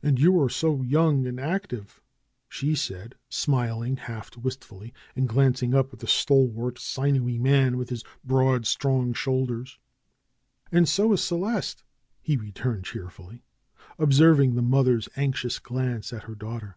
"And 0.00 0.20
you 0.20 0.40
are 0.40 0.48
so 0.48 0.80
young 0.84 1.26
and 1.26 1.40
active," 1.40 2.00
she 2.48 2.76
said, 2.76 3.16
smiling 3.28 3.96
half 3.96 4.36
wistfully, 4.36 4.94
and 5.16 5.28
glancing 5.28 5.74
up 5.74 5.92
at 5.92 5.98
the 5.98 6.06
stalwart, 6.06 6.78
sinewy 6.78 7.36
man, 7.36 7.76
with 7.76 7.88
his 7.88 8.04
broad, 8.22 8.64
strong 8.64 9.12
shoulders. 9.12 9.80
DR. 10.72 10.86
SCHOLAR 10.86 10.86
CRUTCH 10.86 10.98
147 11.02 11.10
^^And 11.10 11.10
so 11.10 11.12
is 11.12 11.24
Celeste 11.58 11.82
he 12.22 12.36
returned 12.36 12.84
cheerfully, 12.84 13.42
observ 13.98 14.40
ing 14.40 14.54
the 14.54 14.62
mother's 14.62 15.08
anxious 15.16 15.58
glance 15.58 16.12
at 16.12 16.22
her 16.30 16.36
daughter. 16.36 16.76